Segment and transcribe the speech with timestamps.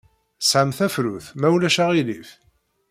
[0.39, 2.29] Tesɛam tafrut, ma ulac aɣilif?